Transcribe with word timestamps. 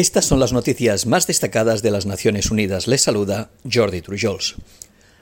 Estas 0.00 0.24
son 0.24 0.40
las 0.40 0.54
noticias 0.54 1.04
más 1.04 1.26
destacadas 1.26 1.82
de 1.82 1.90
las 1.90 2.06
Naciones 2.06 2.50
Unidas. 2.50 2.88
Les 2.88 3.02
saluda 3.02 3.50
Jordi 3.70 4.00
Trujols. 4.00 4.54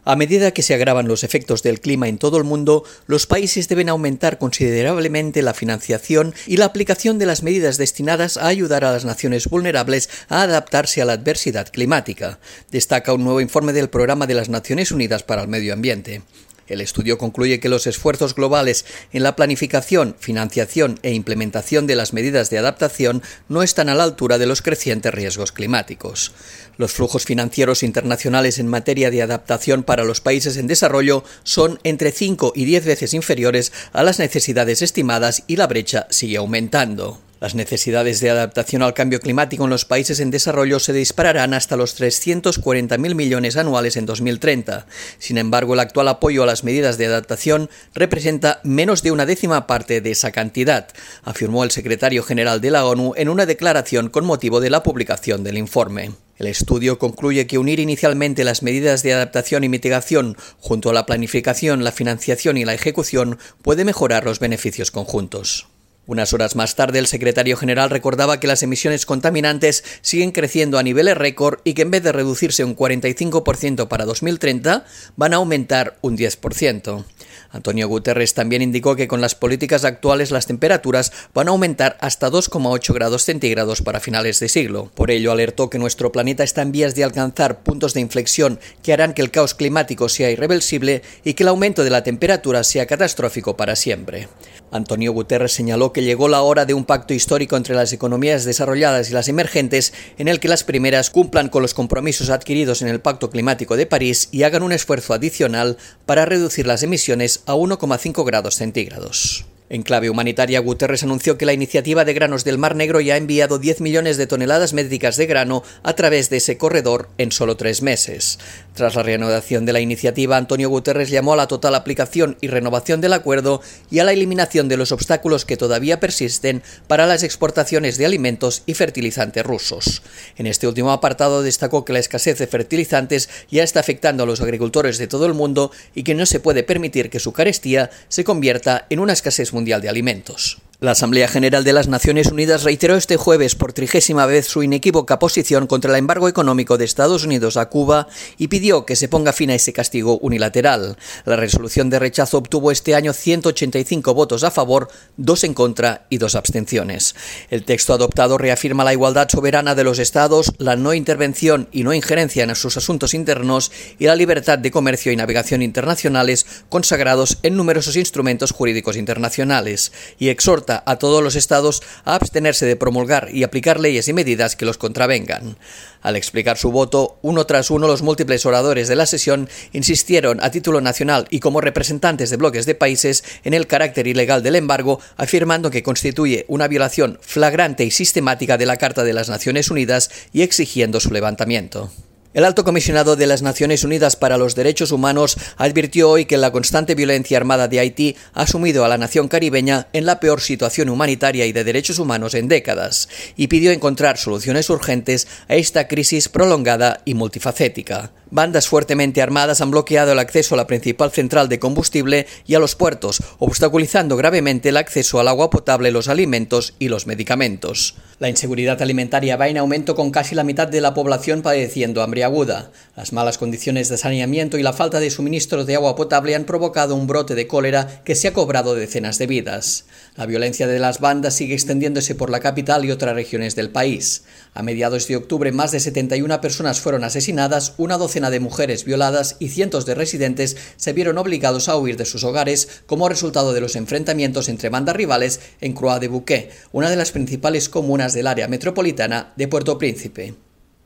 A 0.04 0.14
medida 0.14 0.52
que 0.52 0.62
se 0.62 0.72
agravan 0.72 1.08
los 1.08 1.24
efectos 1.24 1.64
del 1.64 1.80
clima 1.80 2.06
en 2.06 2.16
todo 2.16 2.38
el 2.38 2.44
mundo, 2.44 2.84
los 3.08 3.26
países 3.26 3.67
deben 3.67 3.88
aumentar 3.88 4.38
considerablemente 4.38 5.42
la 5.42 5.52
financiación 5.52 6.33
y 6.46 6.58
la 6.58 6.67
aplicación 6.67 7.18
de 7.18 7.26
las 7.26 7.42
medidas 7.42 7.76
destinadas 7.76 8.36
a 8.36 8.46
ayudar 8.46 8.84
a 8.84 8.93
las 8.93 9.04
naciones 9.04 9.48
vulnerables 9.48 10.09
a 10.29 10.43
adaptarse 10.43 11.03
a 11.03 11.07
la 11.07 11.15
adversidad 11.15 11.73
climática, 11.73 12.39
destaca 12.71 13.13
un 13.13 13.25
nuevo 13.25 13.41
informe 13.41 13.73
del 13.73 13.91
Programa 13.91 14.29
de 14.29 14.35
las 14.35 14.49
Naciones 14.49 14.93
Unidas 14.93 15.25
para 15.25 15.43
el 15.43 15.49
Medio 15.49 15.73
Ambiente. 15.73 16.23
El 16.69 16.80
estudio 16.80 17.19
concluye 17.19 17.61
que 17.61 17.69
los 17.69 17.87
esfuerzos 17.87 18.35
globales 18.35 18.85
en 19.12 19.23
la 19.23 19.37
planificación, 19.37 20.17
financiación 20.18 21.00
e 21.03 21.14
implementación 21.14 21.87
de 21.87 21.96
las 21.96 22.12
medidas 22.12 22.50
de 22.50 22.59
adaptación 22.59 23.23
no 23.48 23.62
están 23.62 23.89
a 23.89 23.95
la 23.95 24.05
altura 24.05 24.39
de 24.39 24.46
los 24.46 24.62
crecientes 24.62 25.12
riesgos 25.12 25.53
climáticos. 25.53 26.32
Los 26.77 26.93
flujos 26.93 27.25
financieros 27.25 27.82
internacionales 27.82 28.58
en 28.58 28.68
materia 28.68 29.11
de 29.11 29.22
adaptación 29.22 29.82
para 29.82 30.04
los 30.04 30.21
países 30.21 30.57
en 30.57 30.67
desarrollo 30.67 31.25
son 31.43 31.81
entre 31.82 32.12
5 32.12 32.52
y 32.54 32.64
10 32.66 32.84
veces 32.84 33.14
inferiores 33.14 33.72
a 33.92 34.02
las 34.02 34.19
necesidades 34.19 34.82
estimadas 34.82 35.42
y 35.46 35.56
la 35.56 35.66
brecha 35.66 36.06
sigue 36.10 36.36
aumentando. 36.36 37.27
Las 37.41 37.55
necesidades 37.55 38.19
de 38.19 38.30
adaptación 38.30 38.83
al 38.83 38.95
cambio 38.95 39.20
climático 39.20 39.62
en 39.62 39.70
los 39.70 39.84
países 39.84 40.19
en 40.19 40.33
desarrollo 40.33 40.80
se 40.80 40.92
dispararán 40.92 41.55
hasta 41.55 41.77
los 41.77 42.01
340.000 42.01 43.14
millones 43.14 43.56
anuales 43.56 43.97
en 43.97 44.06
2030. 44.06 44.87
Sin 45.19 45.38
embargo, 45.38 45.74
el 45.74 45.80
actual 45.80 46.09
apoyo 46.09 46.42
a 46.42 46.47
las 46.47 46.64
medidas 46.64 46.98
de 46.98 47.06
adaptación 47.06 47.70
representa 47.95 48.61
menos 48.64 49.02
de 49.02 49.12
una 49.12 49.24
décima 49.24 49.69
parte 49.69 50.01
de 50.01 50.11
esa 50.11 50.33
cantidad, 50.33 50.88
afirmó 51.23 51.62
el 51.62 51.70
secretario 51.70 52.24
general 52.24 52.61
de 52.61 52.73
la 52.73 52.84
ONU 52.84 53.12
en 53.16 53.28
una 53.28 53.47
declaración 53.47 54.09
con 54.09 54.25
motivo 54.25 54.61
de 54.61 54.70
la 54.70 54.83
publicación 54.83 55.45
del 55.45 55.59
informe. 55.59 56.11
El 56.39 56.48
estudio 56.48 56.98
concluye 56.98 57.47
que 57.47 57.59
unir 57.59 57.78
inicialmente 57.78 58.42
las 58.42 58.62
medidas 58.64 59.05
de 59.05 59.12
adaptación 59.12 59.62
y 59.62 59.69
mitigación 59.69 60.36
junto 60.58 60.91
a 60.91 60.92
la 60.92 61.06
planificación, 61.06 61.84
la 61.84 61.92
financiación 61.92 62.56
y 62.56 62.64
la 62.64 62.75
ejecución 62.75 63.39
puede 63.62 63.84
mejorar 63.84 64.25
los 64.25 64.41
beneficios 64.41 64.91
conjuntos. 64.91 65.69
Unas 66.09 66.33
horas 66.33 66.56
más 66.56 66.75
tarde, 66.75 67.01
el 67.01 67.06
secretario 67.06 67.59
general 67.59 67.91
recordaba 67.91 68.41
que 68.41 68.47
las 68.47 68.62
emisiones 68.62 69.05
contaminantes 69.05 69.84
siguen 70.01 70.33
creciendo 70.33 70.78
a 70.78 70.83
niveles 70.83 71.19
récord 71.19 71.61
y 71.64 71.75
que 71.75 71.83
en 71.83 71.91
vez 71.91 72.03
de 72.03 72.12
reducirse 72.12 72.64
un 72.64 72.75
45% 72.75 73.89
para 73.89 74.06
2030, 74.06 74.86
van 75.17 75.34
a 75.34 75.36
aumentar 75.36 75.98
un 76.01 76.17
10%. 76.17 77.05
Antonio 77.51 77.89
Guterres 77.89 78.33
también 78.33 78.62
indicó 78.62 78.97
que 78.97 79.06
con 79.06 79.20
las 79.20 79.34
políticas 79.34 79.84
actuales 79.84 80.31
las 80.31 80.47
temperaturas 80.47 81.12
van 81.34 81.48
a 81.48 81.51
aumentar 81.51 81.98
hasta 82.01 82.31
2,8 82.31 82.95
grados 82.95 83.25
centígrados 83.25 83.83
para 83.83 84.01
finales 84.01 84.41
de 84.41 84.48
siglo. 84.48 84.91
Por 84.95 85.11
ello 85.11 85.31
alertó 85.31 85.69
que 85.69 85.79
nuestro 85.79 86.11
planeta 86.11 86.42
está 86.42 86.62
en 86.62 86.73
vías 86.73 86.95
de 86.95 87.05
alcanzar 87.05 87.62
puntos 87.62 87.92
de 87.92 88.01
inflexión 88.01 88.59
que 88.83 88.95
harán 88.95 89.12
que 89.12 89.20
el 89.20 89.31
caos 89.31 89.55
climático 89.55 90.09
sea 90.09 90.31
irreversible 90.31 91.03
y 91.23 91.34
que 91.34 91.42
el 91.42 91.48
aumento 91.48 91.84
de 91.84 91.91
la 91.91 92.03
temperatura 92.03 92.64
sea 92.64 92.86
catastrófico 92.86 93.59
para 93.59 93.77
siempre. 93.77 94.29
Antonio 94.70 95.12
Guterres 95.12 95.52
señaló 95.52 95.92
que 95.92 96.02
llegó 96.02 96.28
la 96.28 96.42
hora 96.42 96.66
de 96.66 96.74
un 96.74 96.84
pacto 96.84 97.14
histórico 97.14 97.56
entre 97.56 97.74
las 97.74 97.92
economías 97.92 98.44
desarrolladas 98.44 99.11
y 99.11 99.14
las 99.14 99.28
emergentes 99.28 99.92
en 100.19 100.28
el 100.28 100.41
que 100.41 100.48
las 100.48 100.64
primeras 100.64 101.11
cumplan 101.11 101.48
con 101.48 101.62
los 101.62 101.74
compromisos 101.74 102.30
adquiridos 102.30 102.83
en 102.83 102.89
el 102.89 103.00
Pacto 103.00 103.30
Climático 103.30 103.77
de 103.77 103.86
París 103.86 104.28
y 104.30 104.42
hagan 104.42 104.62
un 104.62 104.72
esfuerzo 104.72 105.14
adicional 105.14 105.77
para 106.06 106.27
reducir 106.27 106.66
las 106.66 106.83
emisiones 106.83 107.42
a 107.46 107.55
1,5 107.55 108.24
grados 108.24 108.55
centígrados. 108.55 109.47
En 109.70 109.83
clave 109.83 110.08
humanitaria, 110.08 110.61
Guterres 110.61 111.02
anunció 111.02 111.36
que 111.36 111.44
la 111.44 111.52
iniciativa 111.52 112.06
de 112.06 112.14
granos 112.14 112.42
del 112.42 112.56
Mar 112.56 112.74
Negro 112.74 113.02
ya 113.02 113.14
ha 113.14 113.16
enviado 113.19 113.58
10 113.58 113.83
millones 113.83 114.16
de 114.16 114.27
toneladas 114.27 114.72
métricas 114.72 115.19
de 115.19 115.27
grano 115.27 115.62
a 115.83 115.92
través 115.92 116.30
de 116.30 116.38
ese 116.38 116.56
corredor 116.56 117.11
en 117.19 117.33
solo 117.33 117.58
tres 117.58 117.83
meses. 117.83 118.39
Tras 118.72 118.94
la 118.94 119.02
reanudación 119.02 119.66
de 119.66 119.74
la 119.74 119.80
iniciativa, 119.80 120.39
Antonio 120.39 120.70
Guterres 120.70 121.11
llamó 121.11 121.34
a 121.34 121.36
la 121.36 121.48
total 121.48 121.74
aplicación 121.74 122.39
y 122.41 122.48
renovación 122.48 123.02
del 123.02 123.12
acuerdo 123.12 123.61
y 123.90 123.98
a 123.98 124.05
la 124.05 124.12
eliminación 124.12 124.68
de 124.68 124.79
los 124.79 124.90
obstáculos 124.90 125.45
que 125.45 125.58
todavía 125.58 126.00
persisten 126.00 126.62
para 126.86 127.06
las 127.06 127.23
exportaciones 127.23 127.98
de 127.98 128.06
alimentos 128.06 128.62
y 128.65 128.73
fertilizantes 128.73 129.45
rusos. 129.45 130.03
En 130.39 130.47
este 130.47 130.67
último 130.67 130.93
apartado 130.93 131.43
destacó 131.43 131.85
que 131.85 131.93
la 131.93 131.99
escasez 131.99 132.39
de 132.39 132.47
fertilizantes 132.47 133.29
ya 133.50 133.65
está 133.65 133.81
afectando 133.81 134.23
a 134.23 134.27
los 134.27 134.41
agricultores 134.41 134.97
de 134.97 135.09
todo 135.09 135.27
el 135.27 135.35
mundo 135.35 135.73
y 135.95 136.05
que 136.05 136.15
no 136.15 136.25
se 136.25 136.41
puede 136.41 136.62
permitir 136.62 137.11
que 137.11 137.21
su 137.21 137.35
carestía 137.35 137.91
se 138.09 138.25
convierta 138.25 138.87
en 138.89 139.00
una 139.00 139.12
escasez 139.12 139.53
Mundial 139.53 139.58
de 139.81 139.89
Alimentos. 139.89 140.59
La 140.81 140.93
Asamblea 140.93 141.27
General 141.27 141.65
de 141.65 141.72
las 141.72 141.89
Naciones 141.89 142.28
Unidas 142.28 142.62
reiteró 142.62 142.94
este 142.94 143.16
jueves 143.16 143.56
por 143.56 143.72
trigésima 143.72 144.27
vez 144.27 144.47
su 144.47 144.62
inequívoca 144.62 145.19
posición 145.19 145.66
contra 145.66 145.91
el 145.91 145.99
embargo 145.99 146.28
económico 146.28 146.78
de 146.78 146.84
Estados 146.84 147.25
Unidos 147.25 147.56
a 147.56 147.69
Cuba 147.69 148.06
y 148.37 148.47
pidió 148.47 148.87
que 148.87 148.94
se 148.94 149.09
ponga 149.09 149.33
fin 149.33 149.50
a 149.50 149.56
ese 149.56 149.72
castigo 149.72 150.19
unilateral. 150.19 150.97
La 151.25 151.34
resolución 151.34 151.91
de 151.91 151.99
rechazo 151.99 152.38
obtuvo 152.38 152.71
este 152.71 152.94
año 152.94 153.12
185 153.12 154.15
votos 154.15 154.44
a 154.44 154.53
favor, 154.53 154.87
dos 155.17 155.43
en 155.43 155.53
contra 155.53 156.06
y 156.11 156.19
dos 156.19 156.37
abstenciones. 156.37 157.17
El 157.50 157.65
texto 157.65 157.93
adoptado 157.93 158.38
reafirma 158.38 158.84
la 158.84 158.93
igualdad 158.93 159.28
soberana 159.28 159.75
de 159.75 159.83
los 159.83 159.99
Estados, 159.99 160.53
la 160.59 160.77
no 160.77 160.94
intervención 160.94 161.69
y 161.72 161.83
no 161.83 161.93
injerencia 161.93 162.44
en 162.44 162.55
sus 162.55 162.77
asuntos 162.77 163.15
internos 163.15 163.72
y 163.99 164.06
la 164.06 164.15
libertad 164.15 164.61
de 164.61 164.71
comercio 164.71 165.11
y 165.11 165.17
navegación 165.17 165.61
internacionales 165.61 166.47
consagrados 166.69 167.38
en 167.43 167.56
numerosos 167.56 167.97
instrumentos 167.97 168.53
jurídicos 168.53 168.97
internacionales 168.97 169.91
y 170.21 170.28
exhorta 170.28 170.68
a 170.71 170.97
todos 170.97 171.23
los 171.23 171.37
estados 171.37 171.83
a 172.05 172.15
abstenerse 172.15 172.67
de 172.67 172.77
promulgar 172.77 173.29
y 173.33 173.45
aplicar 173.45 173.81
leyes 173.81 174.09
y 174.09 174.12
medidas 174.12 174.56
que 174.56 174.65
los 174.65 174.79
contravengan. 174.79 175.56
Al 176.01 176.17
explicar 176.17 176.56
su 176.56 176.71
voto, 176.71 177.19
uno 177.23 177.45
tras 177.47 177.71
uno 177.71 177.87
los 177.87 178.03
múltiples 178.03 178.47
oradores 178.47 178.89
de 178.89 178.97
la 178.97 179.06
sesión 179.06 179.49
insistieron 179.73 180.39
a 180.43 180.51
título 180.51 180.81
nacional 180.81 181.27
y 181.31 181.41
como 181.41 181.61
representantes 181.61 182.31
de 182.31 182.37
bloques 182.37 182.67
de 182.67 182.75
países 182.75 183.25
en 183.45 183.55
el 183.55 183.67
carácter 183.67 184.06
ilegal 184.06 184.43
del 184.43 184.56
embargo, 184.56 185.01
afirmando 185.17 185.71
que 185.71 185.83
constituye 185.83 186.45
una 186.49 186.69
violación 186.69 187.19
flagrante 187.21 187.85
y 187.85 187.91
sistemática 187.91 188.56
de 188.56 188.67
la 188.67 188.77
Carta 188.77 189.05
de 189.05 189.12
las 189.12 189.29
Naciones 189.29 189.71
Unidas 189.71 190.11
y 190.33 190.43
exigiendo 190.43 191.00
su 191.00 191.11
levantamiento. 191.11 191.91
El 192.34 192.44
alto 192.44 192.62
comisionado 192.62 193.16
de 193.16 193.27
las 193.27 193.41
Naciones 193.41 193.84
Unidas 193.84 194.15
para 194.15 194.37
los 194.37 194.55
Derechos 194.55 194.93
Humanos 194.93 195.39
advirtió 195.56 196.11
hoy 196.11 196.27
que 196.27 196.37
la 196.37 196.53
constante 196.53 196.94
violencia 196.94 197.39
armada 197.39 197.69
de 197.69 197.81
Haití 197.81 198.16
ha 198.34 198.47
sumido 198.47 198.84
a 198.84 198.89
la 198.89 198.99
nación 198.99 199.28
caribeña 199.28 199.89
en 199.94 200.05
la 200.05 200.21
peor 200.21 200.43
situación 200.43 200.91
humanitaria 200.91 201.47
y 201.47 201.53
de 201.53 201.65
derechos 201.65 201.99
humanos 201.99 202.34
en 202.34 202.49
décadas 202.49 203.09
y 203.34 203.47
pidió 203.47 203.72
encontrar 203.72 204.19
soluciones 204.19 204.69
urgentes 204.69 205.27
a 205.49 205.55
esta 205.55 205.88
crisis 205.88 206.28
prolongada 206.28 207.00
y 207.06 207.15
multifacética. 207.15 208.12
Bandas 208.31 208.69
fuertemente 208.69 209.22
armadas 209.22 209.62
han 209.62 209.71
bloqueado 209.71 210.12
el 210.12 210.19
acceso 210.19 210.55
a 210.55 210.59
la 210.59 210.66
principal 210.66 211.11
central 211.11 211.49
de 211.49 211.59
combustible 211.59 212.27
y 212.47 212.55
a 212.55 212.59
los 212.59 212.75
puertos, 212.75 213.22
obstaculizando 213.39 214.16
gravemente 214.16 214.69
el 214.69 214.77
acceso 214.77 215.19
al 215.19 215.28
agua 215.28 215.49
potable, 215.49 215.91
los 215.91 216.09
alimentos 216.09 216.75
y 216.78 216.88
los 216.88 217.06
medicamentos. 217.06 217.94
La 218.19 218.28
inseguridad 218.28 218.83
alimentaria 218.83 219.37
va 219.37 219.49
en 219.49 219.56
aumento 219.56 219.94
con 219.94 220.11
casi 220.11 220.34
la 220.34 220.44
mitad 220.44 220.69
de 220.69 220.81
la 220.81 220.93
población 220.93 221.41
padeciendo 221.41 222.03
hambre 222.03 222.25
aguda. 222.25 222.71
Las 222.97 223.12
malas 223.12 223.38
condiciones 223.38 223.88
de 223.88 223.97
saneamiento 223.97 224.59
y 224.59 224.62
la 224.62 224.72
falta 224.72 225.00
de 225.00 225.11
suministro 225.11 225.65
de 225.65 225.77
agua 225.77 225.97
potable 225.97 226.34
han 226.34 226.44
provocado 226.44 226.97
un 226.97 227.06
brote 227.06 227.34
de 227.34 227.47
cólera 227.47 228.03
que 228.05 228.15
se 228.17 228.28
ha 228.28 228.33
cobrado 228.34 228.75
decenas 228.75 229.19
de 229.19 229.28
vidas. 229.28 229.87
La 230.17 230.27
violencia 230.27 230.67
de 230.67 230.81
las 230.81 230.99
bandas 230.99 231.34
sigue 231.34 231.55
extendiéndose 231.55 232.17
por 232.17 232.28
la 232.28 232.41
capital 232.41 232.84
y 232.84 232.91
otras 232.91 233.15
regiones 233.15 233.55
del 233.55 233.71
país. 233.71 234.25
A 234.53 234.62
mediados 234.65 235.06
de 235.06 235.17
octubre, 235.17 235.53
más 235.53 235.71
de 235.71 235.78
71 235.78 236.41
personas 236.41 236.81
fueron 236.81 237.05
asesinadas, 237.05 237.75
una 237.78 237.97
de 238.19 238.41
mujeres 238.41 238.84
violadas 238.84 239.37
y 239.39 239.49
cientos 239.49 239.87
de 239.87 239.95
residentes 239.95 240.56
se 240.77 240.93
vieron 240.93 241.17
obligados 241.17 241.69
a 241.69 241.77
huir 241.77 241.97
de 241.97 242.05
sus 242.05 242.25
hogares 242.25 242.83
como 242.87 243.09
resultado 243.09 243.53
de 243.53 243.61
los 243.61 243.77
enfrentamientos 243.77 244.49
entre 244.49 244.69
bandas 244.69 244.97
rivales 244.97 245.41
en 245.61 245.73
Croix 245.73 246.01
de 246.01 246.09
Bouquet, 246.09 246.51
una 246.73 246.91
de 246.91 246.97
las 246.97 247.12
principales 247.12 247.69
comunas 247.69 248.15
del 248.15 248.27
área 248.27 248.49
metropolitana 248.49 249.33
de 249.37 249.47
Puerto 249.47 249.79
Príncipe. 249.79 250.34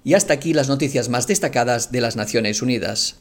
Y 0.04 0.14
hasta 0.14 0.34
aquí 0.34 0.52
las 0.52 0.68
noticias 0.68 1.08
más 1.08 1.26
destacadas 1.26 1.90
de 1.90 2.02
las 2.02 2.14
Naciones 2.14 2.60
Unidas. 2.60 3.16